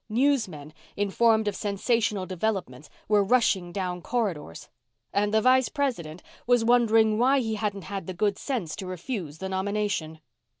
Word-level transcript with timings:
Newsmen, 0.09 0.73
informed 0.97 1.47
of 1.47 1.55
sensational 1.55 2.25
developments, 2.25 2.89
were 3.07 3.23
rushing 3.23 3.71
down 3.71 4.01
corridors. 4.01 4.67
And 5.13 5.31
the 5.31 5.41
Vice 5.41 5.69
President 5.69 6.23
was 6.47 6.65
wondering 6.65 7.19
why 7.19 7.37
he 7.39 7.53
hadn't 7.53 7.83
had 7.83 8.07
the 8.07 8.15
good 8.15 8.39
sense 8.39 8.75
to 8.77 8.87
refuse 8.87 9.37
the 9.37 9.47
nomination. 9.49 10.19